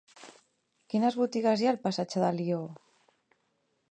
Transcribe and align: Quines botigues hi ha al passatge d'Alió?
Quines 0.93 1.17
botigues 1.19 1.61
hi 1.63 1.69
ha 1.69 1.75
al 1.75 1.79
passatge 1.85 2.25
d'Alió? 2.25 2.61